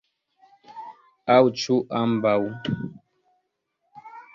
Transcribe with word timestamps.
Aŭ 1.35 1.53
ĉu 1.65 1.79
ambaŭ? 2.03 2.37